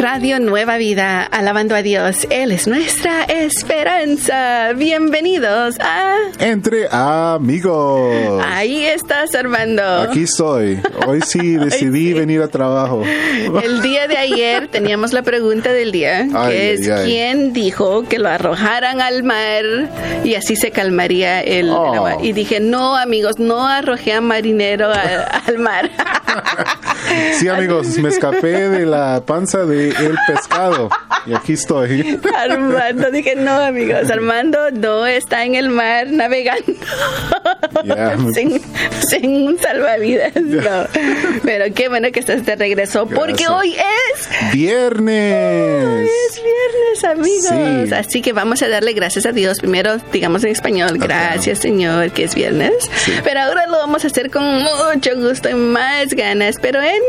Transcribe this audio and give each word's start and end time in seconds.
Radio 0.00 0.40
Nueva 0.40 0.78
Vida, 0.78 1.22
alabando 1.24 1.74
a 1.74 1.82
Dios. 1.82 2.26
Él 2.30 2.52
es 2.52 2.66
nuestra 2.66 3.24
esperanza. 3.24 4.72
Bienvenidos 4.74 5.76
a... 5.78 6.14
Entre 6.38 6.88
amigos. 6.90 8.42
Ahí 8.46 8.86
estás, 8.86 9.34
Armando. 9.34 9.82
Aquí 9.82 10.22
estoy. 10.22 10.80
Hoy 11.06 11.20
sí 11.20 11.56
decidí 11.56 12.14
venir 12.14 12.40
a 12.40 12.48
trabajo. 12.48 13.02
El 13.62 13.82
día 13.82 14.08
de 14.08 14.16
ayer 14.16 14.68
teníamos 14.68 15.12
la 15.12 15.22
pregunta 15.22 15.70
del 15.70 15.92
día, 15.92 16.26
que 16.48 16.72
es 16.72 16.88
¿quién 17.04 17.52
dijo 17.52 18.04
que 18.08 18.18
lo 18.18 18.30
arrojaran 18.30 19.02
al 19.02 19.22
mar 19.22 19.64
y 20.24 20.34
así 20.34 20.56
se 20.56 20.70
calmaría 20.70 21.42
el, 21.42 21.68
Oh. 21.70 21.94
agua? 21.94 22.16
Y 22.22 22.32
dije, 22.32 22.58
no, 22.58 22.96
amigos, 22.96 23.38
no 23.38 23.66
arrojé 23.66 24.14
a 24.14 24.22
marinero 24.22 24.88
a- 24.90 25.42
al 25.46 25.58
mar. 25.58 25.90
Sí, 27.38 27.48
amigos, 27.48 27.98
me 27.98 28.08
escapé 28.08 28.68
de 28.68 28.86
la 28.86 29.22
panza 29.26 29.64
del 29.98 30.16
pescado. 30.26 30.90
Y 31.26 31.34
aquí 31.34 31.52
estoy. 31.52 32.18
Armando, 32.38 33.10
dije, 33.10 33.36
no, 33.36 33.52
amigos, 33.52 34.10
Armando 34.10 34.70
no 34.70 35.06
está 35.06 35.44
en 35.44 35.54
el 35.54 35.68
mar 35.68 36.06
navegando 36.10 36.72
Ya. 37.84 38.16
sin, 38.34 38.60
sin 39.08 39.48
un 39.48 39.58
salvavidas. 39.58 40.34
No. 40.36 40.86
Pero 41.44 41.72
qué 41.74 41.88
bueno 41.88 42.10
que 42.12 42.20
estás 42.20 42.44
de 42.44 42.56
regreso, 42.56 43.06
porque 43.06 43.48
hoy 43.48 43.74
es, 43.76 44.52
Viernes. 44.52 46.10
es 46.10 46.42
viernes, 46.42 47.04
amigos. 47.04 47.88
Sí. 47.88 47.94
Así 47.94 48.22
que 48.22 48.32
vamos 48.32 48.62
a 48.62 48.68
darle 48.68 48.92
gracias 48.92 49.26
a 49.26 49.32
Dios. 49.32 49.58
Primero, 49.60 49.96
digamos 50.12 50.42
en 50.44 50.50
español, 50.50 50.98
gracias, 50.98 51.58
Señor, 51.60 52.10
que 52.12 52.24
es 52.24 52.34
viernes. 52.34 52.72
Pero 53.24 53.40
ahora 53.40 53.66
lo 53.66 53.78
vamos 53.78 54.04
a 54.04 54.08
hacer 54.08 54.30
con 54.30 54.42
mucho 54.44 55.16
gusto 55.16 55.48
y 55.50 55.54
más 55.54 56.08
ganas, 56.14 56.56
pero 56.60 56.80
en 56.82 57.00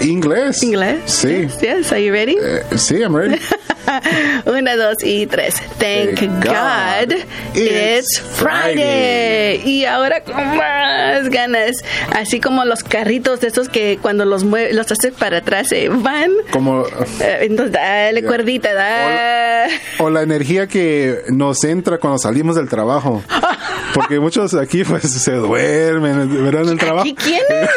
Inglés. 0.00 0.62
inglés. 0.62 0.98
Sí. 1.06 1.28
Yes, 1.28 1.60
yes. 1.60 1.92
Are 1.92 2.02
you 2.04 2.12
ready? 2.12 2.36
Eh, 2.40 2.62
sí, 2.76 2.96
I'm 3.02 3.14
ready. 3.16 3.38
Una, 4.46 4.76
dos 4.76 4.96
y 5.02 5.26
tres. 5.26 5.54
Thank 5.78 6.18
Thank 6.20 6.44
God, 6.44 7.08
God 7.08 7.12
it's 7.54 8.20
it's 8.20 8.20
Friday. 8.20 9.62
Y 9.64 9.84
ahora 9.86 10.22
con 10.22 10.36
más 10.56 11.28
ganas. 11.30 11.82
Así 12.14 12.38
como 12.40 12.64
los 12.64 12.84
carritos 12.84 13.40
de 13.40 13.48
esos 13.48 13.68
que 13.68 13.98
cuando 14.00 14.24
los 14.24 14.44
mueve, 14.44 14.72
los 14.74 14.90
haces 14.92 15.12
para 15.14 15.38
atrás 15.38 15.68
se 15.68 15.88
van. 15.88 16.30
Como. 16.52 16.86
Eh, 17.20 17.38
Entonces 17.42 17.72
dale 17.72 18.20
Ya. 18.22 18.26
cuerdita, 18.28 18.74
da. 18.74 19.68
O 19.98 20.10
la 20.10 20.22
energía 20.22 20.66
que 20.66 21.22
nos 21.28 21.64
entra 21.64 21.98
cuando 21.98 22.18
salimos 22.18 22.56
del 22.56 22.68
trabajo. 22.68 23.22
Porque 23.94 24.20
muchos 24.20 24.54
aquí 24.54 24.84
pues 24.84 25.02
se 25.04 25.32
duermen, 25.32 26.44
¿verdad? 26.44 26.62
En 26.64 26.68
el 26.70 26.78
trabajo. 26.78 27.00
¿Aquí 27.02 27.14
quién 27.14 27.40
es? 27.50 27.68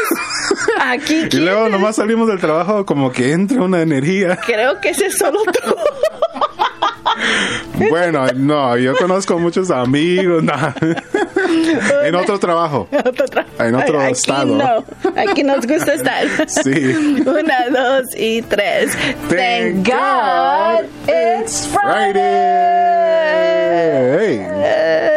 Aquí 0.81 1.21
Y 1.21 1.29
quién 1.29 1.45
luego 1.45 1.65
es? 1.67 1.71
nomás 1.71 1.95
salimos 1.95 2.10
del 2.11 2.39
trabajo 2.39 2.85
como 2.85 3.11
que 3.11 3.31
entra 3.31 3.61
una 3.61 3.81
energía. 3.81 4.37
Creo 4.45 4.79
que 4.81 4.89
ese 4.89 5.07
es 5.07 5.17
solo 5.17 5.39
tú. 5.43 5.75
Bueno, 7.89 8.27
no, 8.35 8.77
yo 8.77 8.95
conozco 8.95 9.39
muchos 9.39 9.71
amigos, 9.71 10.43
no. 10.43 10.53
en 12.05 12.15
otro 12.15 12.39
trabajo. 12.39 12.87
Otro 12.91 13.25
tra- 13.25 13.45
En 13.59 13.75
otro 13.75 13.99
Aquí 14.01 14.11
estado. 14.11 14.45
No, 14.55 14.85
aquí 15.19 15.43
nos 15.43 15.65
gusta 15.65 15.93
estar. 15.93 16.25
Sí. 16.47 17.21
Una, 17.25 17.69
dos 17.69 18.05
y 18.15 18.41
tres. 18.43 18.91
Thank 19.29 19.87
God 19.87 20.85
it's 21.07 21.67
Friday. 21.67 22.13
Friday. 24.47 25.10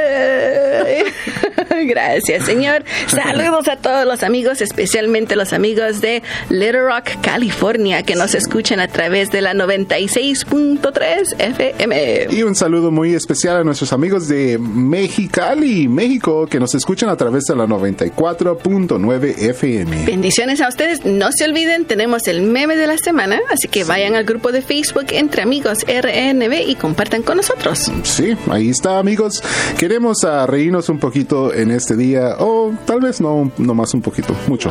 Gracias, 1.86 2.44
señor. 2.44 2.84
Saludos 3.06 3.68
a 3.68 3.76
todos 3.76 4.06
los 4.06 4.22
amigos, 4.22 4.60
especialmente 4.60 5.36
los 5.36 5.52
amigos 5.52 6.00
de 6.00 6.22
Little 6.50 6.82
Rock, 6.82 7.20
California, 7.22 8.02
que 8.02 8.14
nos 8.14 8.34
escuchan 8.34 8.80
a 8.80 8.88
través 8.88 9.30
de 9.30 9.40
la 9.40 9.54
96.3 9.54 11.34
FM. 11.38 12.26
Y 12.30 12.42
un 12.42 12.54
saludo 12.54 12.90
muy 12.90 13.14
especial 13.14 13.56
a 13.56 13.64
nuestros 13.64 13.92
amigos 13.92 14.28
de 14.28 14.58
Mexicali, 14.58 15.88
México, 15.88 16.46
que 16.46 16.60
nos 16.60 16.74
escuchan 16.74 17.08
a 17.08 17.16
través 17.16 17.44
de 17.44 17.56
la 17.56 17.66
94.9 17.66 19.38
FM. 19.50 20.04
Bendiciones 20.06 20.60
a 20.60 20.68
ustedes. 20.68 21.04
No 21.04 21.30
se 21.32 21.44
olviden, 21.44 21.84
tenemos 21.84 22.26
el 22.28 22.42
meme 22.42 22.76
de 22.76 22.86
la 22.86 22.98
semana, 22.98 23.40
así 23.50 23.68
que 23.68 23.84
vayan 23.84 24.14
al 24.14 24.24
grupo 24.24 24.52
de 24.52 24.62
Facebook 24.62 25.06
Entre 25.10 25.42
Amigos 25.42 25.78
RNB 25.86 26.68
y 26.68 26.74
compartan 26.76 27.22
con 27.22 27.36
nosotros. 27.36 27.90
Sí, 28.02 28.36
ahí 28.50 28.70
está, 28.70 28.98
amigos. 28.98 29.42
Queremos 29.78 30.18
reírnos 30.46 30.83
un 30.88 30.98
poquito 30.98 31.52
en 31.52 31.70
este 31.70 31.96
día, 31.96 32.36
o 32.38 32.72
tal 32.84 33.00
vez 33.00 33.20
no, 33.20 33.50
no 33.58 33.74
más 33.74 33.94
un 33.94 34.02
poquito, 34.02 34.34
mucho. 34.46 34.70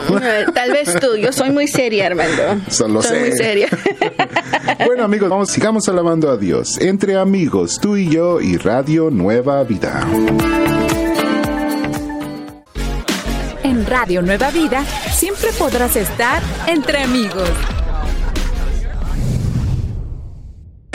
Tal 0.54 0.72
vez 0.72 0.96
tú, 1.00 1.16
yo 1.16 1.32
soy 1.32 1.52
muy 1.52 1.68
seria, 1.68 2.08
Armando. 2.08 2.44
Soy 2.70 3.04
sé. 3.04 3.20
muy 3.20 3.32
seria. 3.38 3.68
bueno, 4.86 5.04
amigos, 5.04 5.30
vamos, 5.30 5.50
sigamos 5.50 5.88
alabando 5.90 6.30
a 6.30 6.38
Dios. 6.38 6.80
Entre 6.80 7.18
amigos, 7.18 7.80
tú 7.82 7.98
y 7.98 8.10
yo 8.10 8.42
y 8.42 8.58
Radio 8.58 9.10
Nueva 9.10 9.64
Vida. 9.64 10.06
En 13.64 13.86
Radio 13.86 14.22
Nueva 14.22 14.52
Vida 14.52 14.84
siempre 15.12 15.50
podrás 15.58 15.96
estar 15.96 16.42
entre 16.68 17.00
amigos. 17.04 17.50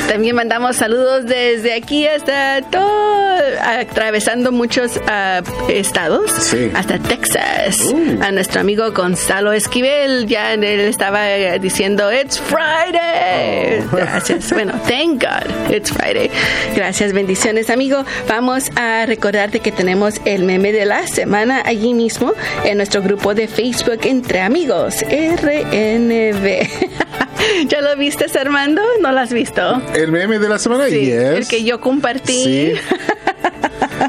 También 0.08 0.34
mandamos 0.36 0.76
saludos 0.76 1.26
desde 1.26 1.74
aquí 1.74 2.06
hasta 2.06 2.62
todo, 2.62 3.28
atravesando 3.62 4.50
muchos 4.52 4.98
ah, 5.06 5.42
estados, 5.68 6.30
Sí. 6.32 6.70
hasta 6.74 6.98
Texas. 6.98 7.78
Uh. 7.92 8.22
A 8.22 8.32
nuestro 8.32 8.60
amigo 8.62 8.90
Gonzalo 8.92 9.52
Esquivel, 9.52 10.26
ya 10.26 10.54
él 10.54 10.64
estaba 10.64 11.30
eh, 11.30 11.58
diciendo, 11.60 12.10
It's 12.10 12.40
Friday. 12.40 13.84
Oh. 13.92 13.96
Gracias. 13.96 14.50
Bueno, 14.52 14.72
thank 14.88 15.22
God, 15.22 15.72
it's 15.72 15.92
Friday. 15.92 16.30
Gracias, 16.74 17.12
bendiciones, 17.12 17.68
amigo. 17.68 18.04
Vamos 18.28 18.70
a 18.76 19.04
recordarte 19.06 19.60
que 19.60 19.72
tenemos 19.72 20.14
el 20.24 20.44
meme 20.44 20.72
de 20.72 20.86
la 20.86 21.06
semana 21.06 21.62
allí 21.66 21.92
mismo 21.92 22.32
en 22.64 22.78
nuestro 22.78 23.02
grupo 23.02 23.34
de 23.34 23.46
Facebook 23.46 24.00
Entre 24.04 24.40
Amigos, 24.40 25.02
RNB. 25.02 26.66
¿Ya 27.68 27.80
lo 27.80 27.96
viste, 27.96 28.26
Armando? 28.38 28.82
¿No 29.00 29.12
lo 29.12 29.20
has 29.20 29.32
visto? 29.32 29.82
El 29.94 30.12
meme 30.12 30.38
de 30.38 30.48
la 30.48 30.58
semana, 30.58 30.86
Sí, 30.86 31.06
yes. 31.06 31.14
el 31.14 31.48
que 31.48 31.64
yo 31.64 31.80
compartí. 31.80 32.44
Sí. 32.44 32.72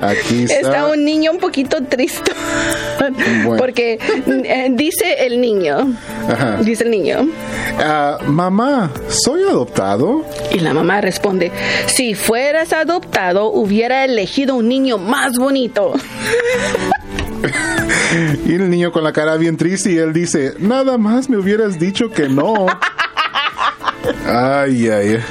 Aquí 0.01 0.43
está. 0.49 0.55
Está 0.59 0.87
un 0.87 1.03
niño 1.03 1.31
un 1.31 1.39
poquito 1.39 1.83
triste. 1.83 2.31
Bueno. 2.99 3.55
Porque 3.57 3.97
eh, 4.27 4.67
dice 4.71 5.25
el 5.25 5.39
niño. 5.39 5.93
Ajá. 6.27 6.57
Dice 6.61 6.83
el 6.83 6.91
niño. 6.91 7.29
Ah, 7.79 8.17
mamá, 8.27 8.91
¿soy 9.07 9.41
adoptado? 9.43 10.25
Y 10.51 10.59
la 10.59 10.73
mamá 10.73 10.99
responde: 11.01 11.51
Si 11.87 12.13
fueras 12.13 12.73
adoptado, 12.73 13.51
hubiera 13.51 14.03
elegido 14.03 14.55
un 14.55 14.67
niño 14.67 14.97
más 14.97 15.37
bonito. 15.37 15.93
Y 18.45 18.53
el 18.55 18.69
niño 18.69 18.91
con 18.91 19.03
la 19.03 19.13
cara 19.13 19.37
bien 19.37 19.55
triste 19.57 19.91
y 19.91 19.97
él 19.97 20.13
dice, 20.13 20.53
nada 20.59 20.97
más 20.97 21.29
me 21.29 21.37
hubieras 21.37 21.79
dicho 21.79 22.09
que 22.11 22.27
no. 22.27 22.67
Ay, 24.25 24.89
ay. 24.89 25.23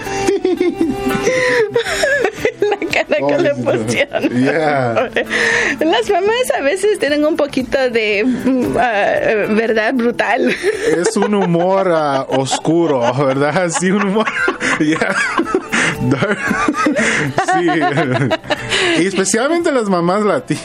La 2.60 2.76
cara 2.92 3.16
que 3.28 3.38
le 3.42 3.54
pusieron. 3.54 4.28
Yeah. 4.30 5.10
Las 5.80 6.10
mamás 6.10 6.50
a 6.58 6.62
veces 6.62 6.98
tienen 6.98 7.24
un 7.24 7.36
poquito 7.36 7.78
de 7.90 8.24
mm, 8.24 8.76
ah, 8.78 9.54
verdad 9.54 9.94
brutal. 9.94 10.54
Es 10.96 11.16
un 11.16 11.34
humor 11.34 11.90
ah, 11.92 12.26
oscuro, 12.28 13.00
¿verdad? 13.24 13.70
Sí, 13.70 13.90
un 13.90 14.02
humor. 14.08 14.26
Yeah. 14.80 15.16
Sí. 17.54 19.02
Y 19.02 19.06
especialmente 19.06 19.72
las 19.72 19.88
mamás 19.88 20.22
latinas. 20.22 20.64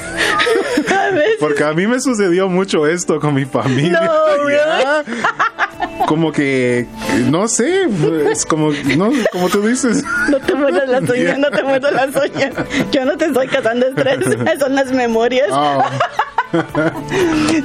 Porque 1.39 1.63
a 1.63 1.73
mí 1.73 1.87
me 1.87 1.99
sucedió 1.99 2.47
mucho 2.49 2.85
esto 2.85 3.19
con 3.19 3.33
mi 3.33 3.45
familia. 3.45 4.01
No, 4.01 4.49
Ya. 4.49 5.03
Como 6.07 6.31
que, 6.31 6.85
no 7.29 7.47
sé, 7.47 7.87
es 8.29 8.45
como, 8.45 8.71
no, 8.97 9.11
como 9.31 9.49
tú 9.49 9.61
dices. 9.65 10.03
No 10.29 10.39
te 10.39 10.53
muerdas 10.53 10.87
las 10.89 11.09
uñas, 11.09 11.37
no 11.39 11.49
te 11.49 11.63
muerdas 11.63 11.93
las 11.93 12.09
uñas. 12.15 12.53
Yo 12.91 13.05
no 13.05 13.17
te 13.17 13.25
estoy 13.25 13.47
causando 13.47 13.87
estrés, 13.87 14.19
son 14.59 14.75
las 14.75 14.91
memorias. 14.91 15.47
Oh, 15.51 15.83
Yo 16.53 16.61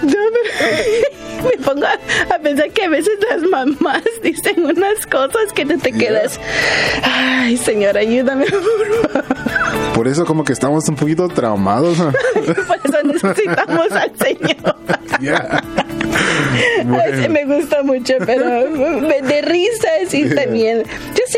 me, 0.06 1.27
me 1.58 1.64
pongo 1.64 1.86
a, 1.86 2.34
a 2.34 2.38
pensar 2.38 2.70
que 2.70 2.84
a 2.84 2.88
veces 2.88 3.14
las 3.30 3.42
mamás 3.42 4.02
dicen 4.22 4.64
unas 4.64 5.06
cosas 5.06 5.52
que 5.54 5.64
te, 5.64 5.78
te 5.78 5.92
quedas. 5.92 6.40
Ay, 7.02 7.56
señor, 7.56 7.96
ayúdame. 7.96 8.46
por 8.50 9.12
favor". 9.12 9.92
por 9.94 10.08
eso 10.08 10.24
como 10.24 10.44
que 10.44 10.52
estamos 10.52 10.88
un 10.88 10.96
poquito 10.96 11.28
traumados. 11.28 11.98
¿no? 11.98 12.12
Por 12.12 12.80
eso 12.84 13.02
necesitamos 13.04 13.92
al 13.92 14.12
Señor. 14.18 14.76
Ya. 15.20 15.62
Ese 17.06 17.28
me 17.28 17.44
gusta 17.44 17.82
mucho, 17.82 18.14
pero 18.24 18.48
de 18.48 19.42
risas 19.42 20.12
y 20.12 20.28
también. 20.34 20.84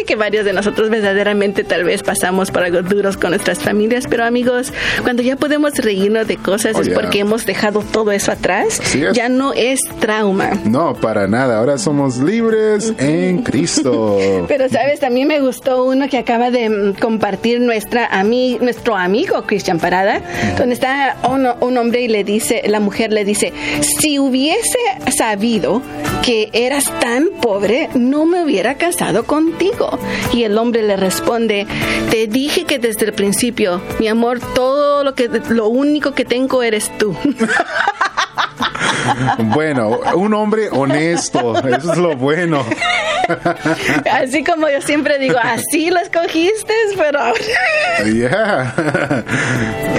Sé 0.00 0.06
que 0.06 0.16
varios 0.16 0.46
de 0.46 0.54
nosotros 0.54 0.88
verdaderamente 0.88 1.62
tal 1.62 1.84
vez 1.84 2.02
pasamos 2.02 2.50
por 2.50 2.62
algo 2.62 2.80
duros 2.80 3.18
con 3.18 3.32
nuestras 3.32 3.58
familias, 3.58 4.06
pero 4.08 4.24
amigos, 4.24 4.72
cuando 5.02 5.22
ya 5.22 5.36
podemos 5.36 5.74
reírnos 5.74 6.26
de 6.26 6.38
cosas 6.38 6.74
Oh, 6.74 6.80
es 6.80 6.86
yeah. 6.86 6.98
porque 6.98 7.18
hemos 7.18 7.44
dejado 7.44 7.82
todo 7.82 8.10
eso 8.10 8.32
atrás. 8.32 8.80
Es. 8.94 9.12
Ya 9.12 9.28
no 9.28 9.52
es 9.52 9.78
trauma. 9.98 10.52
No, 10.64 10.94
para 10.94 11.26
nada. 11.26 11.58
Ahora 11.58 11.76
somos 11.76 12.16
libres 12.16 12.94
en 12.96 13.42
Cristo. 13.42 14.16
Pero 14.48 14.70
sabes, 14.70 15.00
también 15.00 15.28
me 15.28 15.38
gustó 15.40 15.84
uno 15.84 16.08
que 16.08 16.16
acaba 16.16 16.50
de 16.50 16.70
mm, 16.70 16.94
compartir 16.94 17.60
nuestra 17.60 18.06
ami 18.06 18.56
nuestro 18.62 18.96
amigo 18.96 19.42
Cristian 19.42 19.78
Parada, 19.80 20.22
donde 20.56 20.72
está 20.72 21.18
un, 21.28 21.46
un 21.60 21.76
hombre 21.76 22.00
y 22.00 22.08
le 22.08 22.24
dice, 22.24 22.62
la 22.68 22.80
mujer 22.80 23.12
le 23.12 23.26
dice, 23.26 23.52
si 24.00 24.18
hubiese 24.18 24.78
sabido 25.14 25.82
que 26.24 26.50
eras 26.52 26.84
tan 27.00 27.28
pobre, 27.40 27.88
no 27.94 28.26
me 28.26 28.42
hubiera 28.44 28.74
casado 28.74 29.24
contigo. 29.24 29.98
Y 30.32 30.44
el 30.44 30.58
hombre 30.58 30.82
le 30.82 30.96
responde, 30.96 31.66
te 32.10 32.26
dije 32.26 32.64
que 32.64 32.78
desde 32.78 33.06
el 33.06 33.12
principio, 33.12 33.80
mi 33.98 34.08
amor, 34.08 34.40
todo 34.54 35.04
lo 35.04 35.14
que, 35.14 35.28
lo 35.48 35.68
único 35.68 36.12
que 36.12 36.24
tengo 36.24 36.62
eres 36.62 36.90
tú. 36.98 37.16
Bueno, 39.38 40.00
un 40.14 40.34
hombre 40.34 40.68
honesto. 40.70 41.56
Eso 41.66 41.92
es 41.92 41.98
lo 41.98 42.16
bueno. 42.16 42.64
Así 44.10 44.44
como 44.44 44.68
yo 44.68 44.80
siempre 44.80 45.18
digo, 45.18 45.38
así 45.42 45.90
lo 45.90 46.00
escogiste, 46.00 46.74
pero 46.96 47.20
Yeah. 48.12 48.74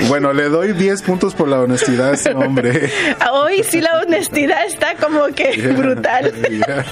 Bueno, 0.07 0.33
le 0.33 0.49
doy 0.49 0.73
10 0.73 1.01
puntos 1.03 1.33
por 1.33 1.47
la 1.47 1.59
honestidad 1.61 2.09
a 2.11 2.13
ese 2.13 2.31
hombre. 2.31 2.89
Hoy 3.31 3.63
sí 3.63 3.81
la 3.81 3.99
honestidad 3.99 4.65
está 4.65 4.95
como 4.95 5.25
que 5.27 5.51
Yeah. 5.61 5.73
brutal. 5.73 6.33
Yeah. 6.49 6.85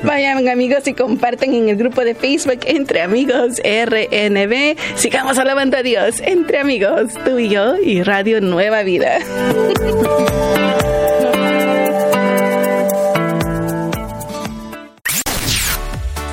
Vayan 0.02 0.48
amigos 0.48 0.86
y 0.86 0.94
comparten 0.94 1.54
en 1.54 1.68
el 1.68 1.76
grupo 1.76 2.02
de 2.04 2.14
Facebook 2.14 2.60
Entre 2.66 3.00
Amigos 3.02 3.60
RNB. 3.64 4.76
Sigamos 4.96 5.38
alabando 5.38 5.76
a 5.76 5.82
Dios 5.82 6.20
entre 6.24 6.58
amigos, 6.58 7.12
tú 7.24 7.38
y 7.38 7.48
yo 7.48 7.76
y 7.76 8.02
Radio 8.02 8.40
Nueva 8.40 8.82
Vida. 8.82 9.18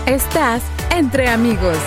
Estás 0.06 0.62
entre 0.90 1.28
amigos. 1.30 1.78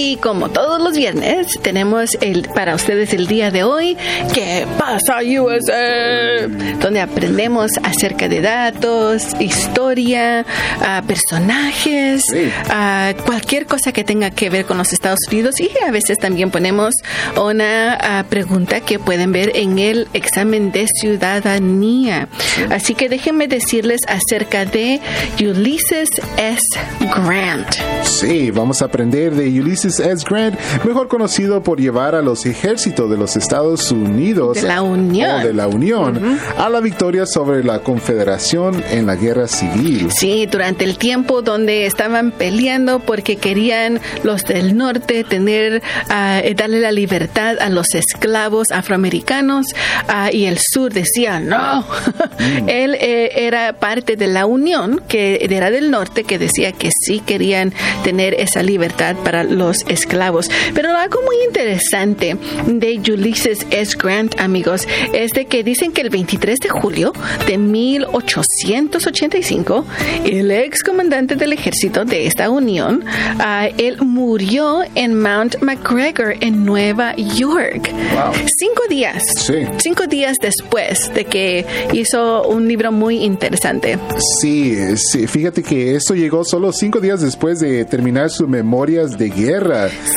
Y 0.00 0.16
como 0.18 0.48
todos 0.48 0.80
los 0.80 0.96
viernes, 0.96 1.58
tenemos 1.60 2.16
el, 2.20 2.42
para 2.54 2.76
ustedes 2.76 3.12
el 3.14 3.26
día 3.26 3.50
de 3.50 3.64
hoy, 3.64 3.96
¿Qué 4.32 4.64
pasa 4.78 5.16
USA? 5.24 6.46
Donde 6.80 7.00
aprendemos 7.00 7.72
acerca 7.82 8.28
de 8.28 8.40
datos, 8.40 9.24
historia, 9.40 10.46
ah, 10.80 11.02
personajes, 11.04 12.22
Sí. 12.32 12.48
ah, 12.70 13.12
cualquier 13.26 13.66
cosa 13.66 13.90
que 13.90 14.04
tenga 14.04 14.30
que 14.30 14.50
ver 14.50 14.66
con 14.66 14.78
los 14.78 14.92
Estados 14.92 15.18
Unidos. 15.26 15.58
Y 15.58 15.68
a 15.84 15.90
veces 15.90 16.16
también 16.18 16.52
ponemos 16.52 16.94
una 17.36 17.94
ah, 18.00 18.24
pregunta 18.28 18.80
que 18.80 19.00
pueden 19.00 19.32
ver 19.32 19.50
en 19.56 19.80
el 19.80 20.06
examen 20.12 20.70
de 20.70 20.86
ciudadanía. 20.86 22.28
Así 22.70 22.94
que 22.94 23.08
déjenme 23.08 23.48
decirles 23.48 24.02
acerca 24.06 24.64
de 24.64 25.00
Ulysses 25.40 26.08
S. 26.36 26.62
Grant. 27.00 27.74
Sí, 28.04 28.52
vamos 28.52 28.80
a 28.80 28.84
aprender 28.84 29.34
de 29.34 29.48
Ulysses 29.60 29.87
S. 29.88 30.24
Grant, 30.28 30.58
mejor 30.84 31.08
conocido 31.08 31.62
por 31.62 31.80
llevar 31.80 32.14
a 32.14 32.22
los 32.22 32.46
ejércitos 32.46 33.10
de 33.10 33.16
los 33.16 33.36
Estados 33.36 33.90
Unidos 33.90 34.56
De 34.56 34.62
la 34.62 34.82
Unión. 34.82 35.40
o 35.40 35.46
de 35.46 35.54
la 35.54 35.68
Unión 35.68 36.38
a 36.56 36.68
la 36.68 36.80
victoria 36.80 37.26
sobre 37.26 37.64
la 37.64 37.80
Confederación 37.80 38.82
en 38.90 39.06
la 39.06 39.16
Guerra 39.16 39.48
Civil. 39.48 40.08
Sí, 40.10 40.46
durante 40.46 40.84
el 40.84 40.98
tiempo 40.98 41.42
donde 41.42 41.86
estaban 41.86 42.30
peleando 42.30 43.00
porque 43.00 43.36
querían 43.36 44.00
los 44.22 44.44
del 44.44 44.76
norte 44.76 45.24
tener, 45.24 45.82
eh, 46.10 46.54
darle 46.56 46.80
la 46.80 46.92
libertad 46.92 47.56
a 47.60 47.68
los 47.68 47.94
esclavos 47.94 48.70
afroamericanos 48.70 49.66
ah, 50.08 50.30
y 50.32 50.46
el 50.46 50.58
sur 50.58 50.92
decía 50.92 51.40
no. 51.40 51.84
Él 52.66 52.96
eh, 53.00 53.30
era 53.46 53.74
parte 53.74 54.16
de 54.16 54.26
la 54.26 54.46
Unión 54.46 55.00
que 55.08 55.38
era 55.42 55.70
del 55.70 55.90
norte 55.90 56.24
que 56.24 56.38
decía 56.38 56.72
que 56.72 56.90
sí 56.90 57.20
querían 57.20 57.72
tener 58.04 58.34
esa 58.34 58.62
libertad 58.62 59.16
para 59.24 59.44
los 59.44 59.67
esclavos. 59.88 60.50
Pero 60.74 60.96
algo 60.96 61.20
muy 61.22 61.36
interesante 61.46 62.36
de 62.66 63.00
Ulysses 63.12 63.66
S. 63.70 63.96
Grant, 63.98 64.40
amigos, 64.40 64.88
es 65.12 65.32
de 65.32 65.44
que 65.46 65.62
dicen 65.62 65.92
que 65.92 66.00
el 66.02 66.10
23 66.10 66.58
de 66.58 66.68
julio 66.68 67.12
de 67.46 67.56
1885, 67.58 69.84
el 70.24 70.50
ex 70.50 70.82
comandante 70.82 71.36
del 71.36 71.52
ejército 71.52 72.04
de 72.04 72.26
esta 72.26 72.50
unión, 72.50 73.04
ah, 73.38 73.68
él 73.78 73.98
murió 74.00 74.82
en 74.94 75.20
Mount 75.20 75.60
McGregor 75.60 76.34
en 76.40 76.64
Nueva 76.64 77.14
York. 77.16 77.92
Wow. 78.12 78.32
Cinco 78.56 78.82
días. 78.88 79.22
Sí. 79.36 79.66
Cinco 79.78 80.06
días 80.06 80.36
después 80.40 81.12
de 81.14 81.24
que 81.24 81.66
hizo 81.92 82.46
un 82.48 82.68
libro 82.68 82.92
muy 82.92 83.24
interesante. 83.24 83.98
Sí, 84.40 84.76
sí, 84.96 85.26
fíjate 85.26 85.62
que 85.62 85.94
esto 85.94 86.14
llegó 86.14 86.44
solo 86.44 86.72
cinco 86.72 87.00
días 87.00 87.20
después 87.20 87.60
de 87.60 87.84
terminar 87.84 88.30
sus 88.30 88.48
memorias 88.48 89.18
de 89.18 89.28
guerra. 89.28 89.57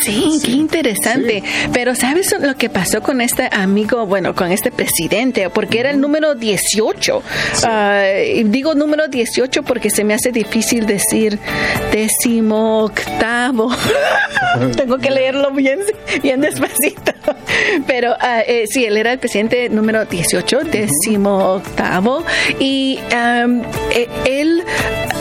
Sí, 0.01 0.39
qué 0.43 0.51
interesante. 0.51 1.43
Pero 1.73 1.95
¿sabes 1.95 2.35
lo 2.39 2.55
que 2.55 2.69
pasó 2.69 3.01
con 3.01 3.21
este 3.21 3.49
amigo, 3.51 4.05
bueno, 4.05 4.35
con 4.35 4.51
este 4.51 4.71
presidente? 4.71 5.49
Porque 5.49 5.79
era 5.79 5.91
el 5.91 5.99
número 5.99 6.35
18. 6.35 7.23
Ah, 7.63 8.03
digo 8.45 8.75
número 8.75 9.07
18 9.07 9.63
porque 9.63 9.89
se 9.89 10.03
me 10.03 10.13
hace 10.13 10.31
difícil 10.31 10.85
decir 10.85 11.39
décimo 11.91 12.85
octavo. 12.85 13.69
Tengo 14.75 14.97
que 14.97 15.11
leerlo 15.11 15.51
bien, 15.51 15.79
bien 16.21 16.41
despacito. 16.41 17.11
Pero 17.87 18.13
ah, 18.19 18.41
eh, 18.45 18.65
sí, 18.67 18.85
él 18.85 18.97
era 18.97 19.13
el 19.13 19.19
presidente 19.19 19.69
número 19.69 20.05
18, 20.05 20.59
décimo 20.71 21.53
octavo. 21.55 22.23
Y 22.59 22.99
eh, 23.11 24.07
él, 24.25 24.63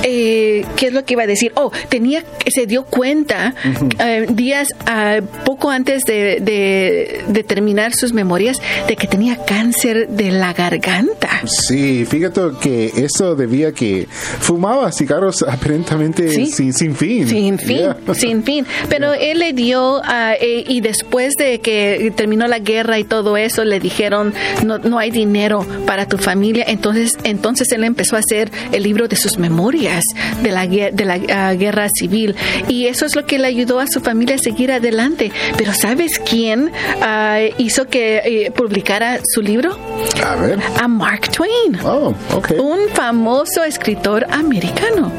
eh, 0.03 0.65
¿qué 0.77 0.87
es 0.87 0.93
lo 0.93 1.05
que 1.05 1.15
iba 1.15 1.23
a 1.25 1.27
decir? 1.27 1.53
Oh, 1.57 1.71
tenía, 1.89 2.25
se 2.47 2.67
dio 2.67 2.85
cuenta 2.85 3.55
eh, 3.99 4.27
días 4.31 4.69
ah, 4.87 5.21
poco 5.45 5.71
antes 5.71 6.03
de, 6.05 6.41
de- 6.41 7.23
de 7.29 7.45
terminar 7.45 7.93
sus 7.95 8.13
memorias 8.13 8.59
de 8.89 8.97
que 8.97 9.07
tenía 9.07 9.37
cáncer 9.45 10.09
de 10.09 10.31
la 10.33 10.53
garganta. 10.53 11.29
Sí, 11.47 12.05
fíjate 12.05 12.41
que 12.61 12.87
eso 12.97 13.35
debía 13.35 13.73
que 13.73 14.07
fumaba 14.11 14.91
cigarros 14.93 15.43
aparentemente 15.43 16.31
Sí. 16.31 16.47
sin, 16.47 16.73
sin 16.73 16.95
fin. 16.97 17.29
Sin 17.29 17.59
fin, 17.59 17.71
Yeah. 17.81 17.97
sin 18.15 18.43
fin. 18.43 18.67
Pero 18.89 19.13
él 19.15 19.39
le 19.39 19.53
dio, 19.53 20.01
ah, 20.05 20.35
eh, 20.41 20.65
y 20.67 20.81
después 20.81 21.35
de 21.35 21.61
que 21.61 21.90
terminó 22.15 22.47
la 22.49 22.59
guerra 22.59 22.99
y 22.99 23.05
todo 23.05 23.37
eso, 23.37 23.65
le 23.65 23.81
dijeron, 23.81 24.35
no, 24.65 24.79
no 24.79 24.99
hay 24.99 25.11
dinero 25.11 25.67
para 25.87 26.07
tu 26.07 26.19
familia. 26.19 26.65
Entonces, 26.67 27.17
entonces 27.25 27.71
él 27.73 27.85
empezó 27.85 28.17
a 28.17 28.21
hacer 28.21 28.51
el 28.73 28.83
libro 28.83 29.09
de 29.09 29.17
sus 29.17 29.39
memorias 29.39 30.05
de 30.43 30.51
la, 30.51 30.67
de 30.67 31.05
la 31.05 31.21
ah, 31.33 31.55
guerra 31.55 31.89
civil. 31.95 32.35
Y 32.69 32.87
eso 32.87 33.07
es 33.07 33.17
lo 33.17 33.27
que 33.27 33.39
le 33.39 33.47
ayudó 33.47 33.81
a 33.81 33.87
su 33.87 34.01
familia 34.01 34.37
a 34.37 34.39
seguir 34.39 34.73
adelante. 34.73 35.33
Pero 35.57 35.73
¿sabes 35.75 36.19
quién 36.19 36.71
ah, 37.03 37.41
hizo 37.59 37.87
que 37.87 38.23
eh, 38.25 38.51
publicara 38.51 39.21
su 39.25 39.43
libro? 39.43 39.79
A 40.25 40.37
ver. 40.37 40.59
A 40.81 40.89
Mark 40.89 41.31
Twain. 41.31 41.79
Oh, 41.85 42.15
ok. 42.35 42.53
Un 42.59 42.89
famoso 42.93 43.65
escritor 43.65 44.27
americano. 44.31 45.13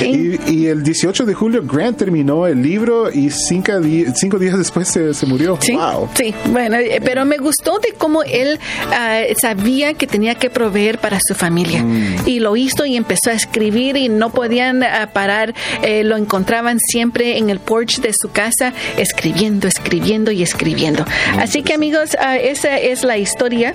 Y, 0.00 0.38
y 0.50 0.66
el 0.66 0.82
18 0.82 1.24
de 1.24 1.34
julio 1.34 1.62
Grant 1.64 1.98
terminó 1.98 2.46
el 2.46 2.62
libro 2.62 3.10
y 3.12 3.30
cinco, 3.30 3.72
cinco 4.14 4.38
días 4.38 4.58
después 4.58 4.88
se, 4.88 5.14
se 5.14 5.26
murió. 5.26 5.58
Sí, 5.60 5.72
Wow. 5.72 6.01
Sí, 6.14 6.34
bueno, 6.46 6.76
eh, 6.76 7.00
pero 7.04 7.24
me 7.24 7.36
gustó 7.38 7.78
de 7.78 7.92
cómo 7.96 8.22
él 8.22 8.58
ah, 8.92 9.20
sabía 9.40 9.94
que 9.94 10.06
tenía 10.06 10.34
que 10.34 10.50
proveer 10.50 10.98
para 10.98 11.18
su 11.20 11.34
familia 11.34 11.84
y 12.26 12.40
lo 12.40 12.56
hizo 12.56 12.84
y 12.84 12.96
empezó 12.96 13.30
a 13.30 13.32
escribir 13.34 13.96
y 13.96 14.08
no 14.08 14.30
podían 14.30 14.82
ah, 14.82 15.10
parar, 15.12 15.54
eh, 15.82 16.04
lo 16.04 16.16
encontraban 16.16 16.78
siempre 16.78 17.38
en 17.38 17.50
el 17.50 17.58
porch 17.60 18.00
de 18.00 18.12
su 18.12 18.30
casa 18.30 18.72
escribiendo, 18.96 19.68
escribiendo 19.68 20.30
y 20.30 20.42
escribiendo. 20.42 21.04
Así 21.38 21.62
que 21.62 21.74
amigos, 21.74 22.16
ah, 22.20 22.36
esa 22.36 22.78
es 22.78 23.04
la 23.04 23.18
historia 23.18 23.74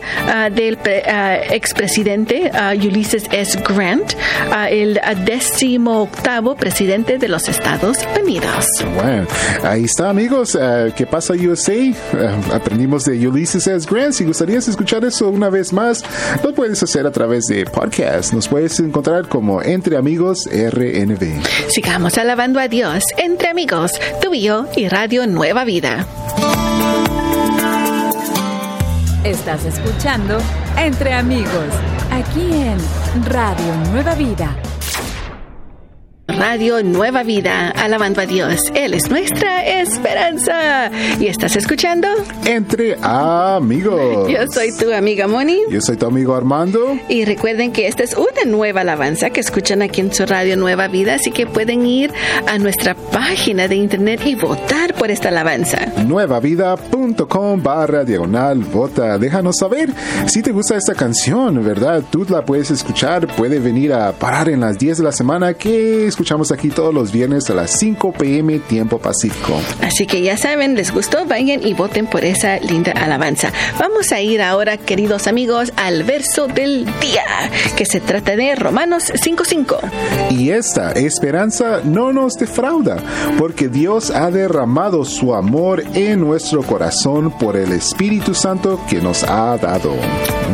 del 0.54 0.78
pre- 0.78 1.04
expresidente 1.52 2.52
Ulysses 2.78 3.24
S. 3.32 3.60
Grant, 3.68 4.14
el 4.70 5.00
décimo 5.26 6.02
octavo 6.04 6.56
presidente 6.56 7.18
de 7.18 7.28
los 7.28 7.48
Estados 7.48 7.98
Unidos. 8.22 8.66
Bueno, 8.96 9.28
ahí 9.64 9.84
está, 9.86 10.10
amigos. 10.10 10.58
Eh, 10.60 10.92
¿Qué 10.96 11.06
pasa, 11.06 11.34
USA? 11.34 11.74
Eh, 12.20 12.54
aprendimos 12.54 13.06
de 13.06 13.28
Ulysses 13.28 13.68
S. 13.68 13.88
Grant. 13.90 14.14
Si 14.14 14.26
gustarías 14.26 14.68
escuchar 14.68 15.06
eso 15.06 15.30
una 15.30 15.50
vez 15.50 15.72
más, 15.74 16.04
lo 16.44 16.54
puedes 16.54 16.82
hacer 16.82 17.06
a 17.06 17.12
través 17.12 17.46
de 17.46 17.66
podcast. 17.66 18.34
Nos 18.34 18.48
puedes 18.48 18.80
encontrar 18.80 19.28
como 19.28 19.62
Entre 19.62 19.98
Amigos 19.98 20.48
RNB. 20.52 21.42
Sigamos 21.70 22.18
alabando 22.18 22.60
a 22.60 22.68
Dios 22.68 23.04
entre 23.18 23.50
amigos, 23.50 23.92
tú 24.22 24.34
y 24.34 24.42
yo 24.42 24.66
y 24.76 24.88
Radio 24.88 25.28
Nueva 25.28 25.64
Vida. 25.64 26.06
Estás 29.24 29.66
escuchando 29.66 30.38
Entre 30.78 31.14
Amigos, 31.14 31.74
aquí 32.12 32.50
en 32.54 32.78
Radio 33.26 33.76
Nueva 33.92 34.16
Vida. 34.16 34.56
Radio 36.28 36.84
Nueva 36.84 37.24
Vida, 37.24 37.70
alabando 37.70 38.22
a 38.22 38.26
Dios. 38.26 38.60
Él 38.76 38.94
es 38.94 39.10
nuestra 39.10 39.66
esperanza. 39.66 40.92
¿Y 41.20 41.28
estás 41.28 41.56
escuchando? 41.56 42.08
Entre 42.46 42.98
amigos. 43.02 44.30
Yo 44.30 44.40
soy 44.52 44.76
tu 44.78 44.92
amiga 44.92 45.28
Moni. 45.28 45.62
Yo 45.70 45.82
soy 45.82 45.96
tu 45.96 46.06
amigo 46.06 46.36
Armando. 46.36 47.00
Y 47.08 47.26
recuerden 47.26 47.72
que 47.72 47.88
esta 47.88 48.04
es 48.04 48.16
una 48.16 48.44
nueva 48.46 48.82
alabanza 48.82 49.30
que 49.30 49.40
escuchan 49.40 49.82
aquí 49.82 50.02
en 50.02 50.14
su 50.14 50.26
Radio 50.26 50.58
Nueva 50.58 50.88
Vida, 50.88 51.16
así 51.16 51.32
que 51.32 51.48
pueden 51.48 51.86
ir 51.86 52.12
a 52.48 52.58
nuestra 52.60 52.94
página 52.94 53.68
de 53.68 53.76
internet 53.76 54.22
y 54.26 54.36
votar 54.36 54.94
por 54.94 55.10
esta 55.12 55.30
alabanza. 55.30 55.88
Nuevavida.com 56.06 56.97
barra 57.64 58.04
diagonal 58.04 58.60
vota. 58.60 59.18
Déjanos 59.18 59.58
saber 59.58 59.90
si 60.26 60.42
te 60.42 60.52
gusta 60.52 60.76
esta 60.76 60.96
canción, 60.96 61.64
¿verdad? 61.64 62.04
Tú 62.10 62.26
la 62.30 62.44
puedes 62.44 62.72
escuchar, 62.72 63.28
puede 63.28 63.60
venir 63.60 63.94
a 63.94 64.12
parar 64.12 64.50
en 64.50 64.62
las 64.62 64.78
10 64.78 64.98
de 64.98 65.04
la 65.04 65.12
semana 65.12 65.54
que 65.54 66.08
escuchamos 66.08 66.52
aquí 66.52 66.70
todos 66.70 66.94
los 66.94 67.12
viernes 67.12 67.50
a 67.50 67.54
las 67.54 67.72
5 67.72 68.14
pm 68.14 68.60
tiempo 68.60 68.98
pacífico. 68.98 69.60
Así 69.82 70.06
que 70.06 70.22
ya 70.22 70.38
saben, 70.38 70.76
les 70.76 70.92
gustó, 70.92 71.26
vayan 71.26 71.66
y 71.66 71.74
voten 71.74 72.08
por 72.08 72.26
esa 72.26 72.60
linda 72.60 72.92
alabanza. 72.92 73.52
Vamos 73.80 74.12
a 74.12 74.22
ir 74.22 74.42
ahora, 74.42 74.78
queridos 74.78 75.28
amigos, 75.28 75.72
al 75.76 76.04
verso 76.04 76.48
del 76.48 76.86
día, 77.00 77.24
que 77.76 77.86
se 77.86 78.00
trata 78.00 78.36
de 78.36 78.56
Romanos 78.56 79.12
5.5. 79.14 80.32
Y 80.32 80.50
esta 80.50 80.92
esperanza 80.94 81.82
no 81.84 82.12
nos 82.12 82.34
defrauda, 82.34 82.98
porque 83.38 83.70
Dios 83.70 84.10
ha 84.12 84.32
derramado 84.32 85.06
su 85.06 85.34
amor 85.34 85.84
en 85.94 86.20
nuestro 86.20 86.64
corazón 86.64 86.97
por 87.40 87.56
el 87.56 87.72
Espíritu 87.74 88.34
Santo 88.34 88.80
que 88.90 89.00
nos 89.00 89.24
ha 89.24 89.58
dado. 89.58 89.96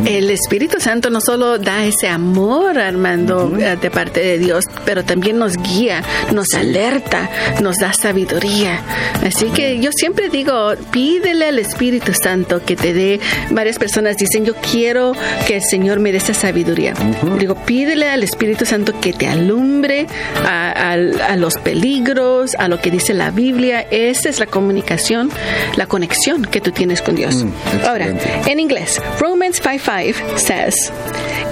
El 0.04 0.30
Espíritu 0.30 0.78
Santo 0.78 1.08
no 1.08 1.20
solo 1.20 1.58
da 1.58 1.84
ese 1.84 2.08
amor, 2.08 2.78
Armando, 2.78 3.56
eh, 3.58 3.76
de 3.80 3.90
parte 3.90 4.20
de 4.20 4.38
Dios, 4.38 4.64
pero 4.84 5.04
también 5.04 5.38
nos 5.38 5.56
guía, 5.56 6.02
nos 6.32 6.52
alerta, 6.54 7.30
nos 7.62 7.76
da 7.78 7.92
sabiduría. 7.92 8.80
Así 9.26 9.46
que 9.46 9.80
yo 9.80 9.90
siempre 9.92 10.28
digo, 10.28 10.74
pídele 10.90 11.46
al 11.46 11.58
Espíritu 11.58 12.12
Santo 12.12 12.62
que 12.64 12.76
te 12.76 12.92
dé. 12.92 13.20
Varias 13.50 13.78
personas 13.78 14.16
dicen, 14.16 14.44
yo 14.44 14.54
quiero 14.54 15.12
que 15.46 15.56
el 15.56 15.62
Señor 15.62 15.98
me 16.00 16.12
dé 16.12 16.18
esa 16.18 16.34
sabiduría. 16.34 16.94
Digo, 17.38 17.54
pídele 17.54 18.10
al 18.10 18.22
Espíritu 18.22 18.66
Santo 18.66 19.00
que 19.00 19.12
te 19.12 19.26
alumbre 19.28 20.06
a, 20.44 20.92
a 20.92 21.36
los 21.36 21.56
peligros, 21.56 22.54
a 22.58 22.68
lo 22.68 22.80
que 22.80 22.90
dice 22.90 23.14
la 23.14 23.30
Biblia. 23.30 23.80
Esa 23.90 24.28
es 24.28 24.38
la 24.38 24.46
comunicación, 24.46 25.30
la 25.76 25.86
conexión 25.86 26.33
que 26.42 26.60
tú 26.60 26.70
tienes 26.72 27.02
con 27.02 27.14
Dios. 27.14 27.44
Ahora, 27.86 28.14
en 28.46 28.60
inglés, 28.60 29.00
Romans 29.20 29.60
5:5 29.60 30.16
says, 30.36 30.90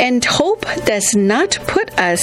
"And 0.00 0.24
hope 0.24 0.66
does 0.86 1.14
not 1.14 1.58
put 1.66 1.90
us 1.98 2.20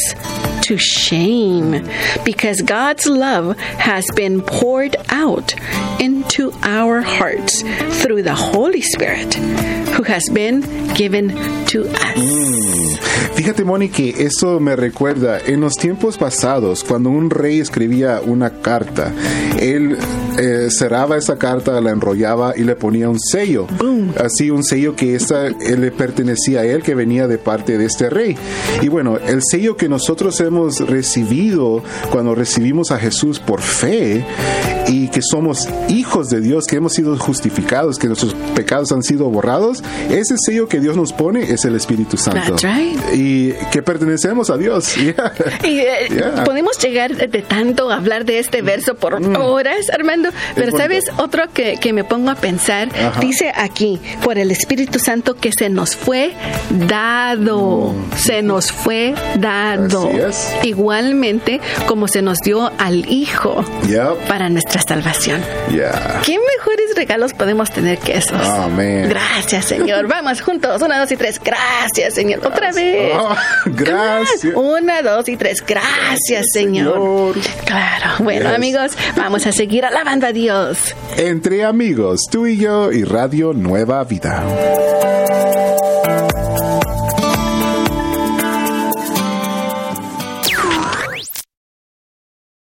to 0.68 0.78
shame, 0.78 1.82
because 2.26 2.62
God's 2.62 3.06
love 3.06 3.56
has 3.78 4.06
been 4.16 4.42
poured 4.42 4.98
out 5.10 5.54
into 6.00 6.52
our 6.64 7.02
hearts 7.02 7.64
through 8.02 8.24
the 8.24 8.36
Holy 8.36 8.82
Spirit, 8.82 9.36
who 9.98 10.04
has 10.04 10.30
been 10.32 10.64
given 10.96 11.34
to 11.68 11.86
us." 11.86 13.00
Fíjate, 13.36 13.64
Moni, 13.64 13.90
que 13.90 14.14
eso 14.26 14.60
me 14.60 14.76
recuerda 14.76 15.40
en 15.40 15.62
los 15.62 15.76
tiempos 15.76 16.18
pasados, 16.18 16.84
cuando 16.84 17.10
un 17.10 17.30
rey 17.30 17.60
escribía 17.60 18.20
una 18.24 18.62
carta, 18.62 19.14
él 19.60 19.98
cerraba 20.70 21.18
esa 21.18 21.38
carta, 21.38 21.80
la 21.82 21.92
enrollaba 21.92 22.54
y 22.56 22.64
le 22.64 22.76
ponía 22.76 23.10
un 23.10 23.20
sello. 23.20 23.68
Así, 24.18 24.50
un 24.50 24.64
sello 24.64 24.96
que 24.96 25.16
él 25.16 25.82
le 25.82 25.92
pertenecía 25.92 26.62
a 26.62 26.66
él, 26.66 26.84
que 26.84 26.96
venía 26.96 27.28
de 27.28 27.38
parte 27.38 27.78
de 27.78 27.86
este 27.86 28.10
rey. 28.10 28.36
Y 28.82 28.88
bueno, 28.88 29.18
el 29.18 29.42
sello 29.44 29.78
que 29.78 29.90
nosotros 29.90 30.40
hemos 30.42 30.80
recibido 30.80 31.84
cuando 32.12 32.36
recibimos 32.36 32.92
a 32.92 33.00
Jesús 33.00 33.40
por 33.40 33.62
fe 33.62 34.26
y 34.90 35.08
que 35.10 35.22
somos 35.22 35.68
hijos 35.88 36.30
de 36.30 36.42
Dios, 36.42 36.66
que 36.66 36.76
hemos 36.78 36.94
sido 36.94 37.18
justificados, 37.18 37.98
que 37.98 38.08
nuestros 38.08 38.34
pecados 38.56 38.92
han 38.92 39.04
sido 39.04 39.30
borrados, 39.30 39.84
ese 40.10 40.36
sello 40.38 40.68
que 40.68 40.80
Dios 40.80 40.98
nos 40.98 41.14
pone 41.14 41.52
es 41.52 41.64
el 41.66 41.76
Espíritu 41.76 42.18
Santo. 42.18 42.56
That's 42.56 42.64
right. 42.64 43.00
Y 43.14 43.54
que 43.72 43.82
pertenecemos 43.84 44.50
a 44.50 44.58
Dios. 44.58 44.96
Yeah. 45.00 45.34
Y 45.64 45.80
eh, 45.80 45.96
Yeah. 46.10 46.44
podemos 46.44 46.78
llegar 46.80 47.16
de 47.16 47.42
tanto 47.42 47.90
a 47.92 47.96
hablar 47.96 48.26
de 48.26 48.40
este 48.40 48.62
verso 48.62 48.96
por 48.96 49.14
horas, 49.38 49.90
Armando, 49.94 50.30
pero. 50.56 50.76
¿sabes 50.78 51.06
otro 51.18 51.44
que, 51.54 51.78
que 51.80 51.94
me 51.94 52.04
pongo 52.04 52.30
a 52.32 52.36
pensar? 52.36 52.90
Ajá. 52.96 53.20
Dice 53.20 53.52
aquí, 53.56 54.00
por 54.24 54.38
el 54.38 54.52
Espíritu 54.52 54.98
Santo 55.00 55.36
que 55.36 55.52
se 55.52 55.70
nos 55.70 55.96
fue 55.96 56.34
dado, 56.88 57.94
se 58.18 58.42
nos 58.42 58.72
fue 58.72 59.14
dado. 59.40 60.08
Mm. 60.10 60.16
Así 60.16 60.20
es. 60.20 60.66
Igualmente 60.66 61.62
como 61.88 62.08
se 62.08 62.22
nos 62.22 62.40
dio 62.40 62.72
al 62.78 63.10
Hijo 63.12 63.64
Yep. 63.88 64.28
para 64.28 64.50
nuestra 64.50 64.79
salvación. 64.82 65.44
Yeah. 65.72 66.22
¿Qué 66.26 66.38
mejores 66.58 66.96
regalos 66.96 67.34
podemos 67.34 67.72
tener 67.72 67.98
que 68.00 68.18
esos? 68.18 68.42
Amén. 68.42 69.08
Gracias, 69.10 69.66
Señor. 69.66 70.08
Vamos 70.10 70.42
juntos. 70.42 70.82
Una, 70.82 71.00
dos 71.00 71.12
y 71.12 71.18
tres. 71.18 71.40
Gracias, 71.44 72.14
Señor. 72.16 72.46
Otra 72.46 72.72
vez. 72.72 73.14
Oh, 73.16 73.36
gracias. 73.66 74.54
Una, 74.56 75.02
dos 75.02 75.28
y 75.30 75.38
tres. 75.38 75.64
Gracias, 75.66 76.48
Señor. 76.54 76.94
Señor. 76.94 77.36
Claro. 77.66 78.06
Bueno, 78.20 78.46
Yes. 78.48 78.56
amigos, 78.56 78.92
vamos 79.16 79.46
a 79.48 79.52
seguir 79.52 79.86
alabando 79.86 80.28
a 80.28 80.32
Dios. 80.32 80.96
Entre 81.18 81.64
amigos, 81.66 82.22
tú 82.32 82.48
y 82.48 82.58
yo 82.58 82.92
y 82.92 83.04
Radio 83.04 83.54
Nueva 83.54 84.04
Vida. 84.04 84.44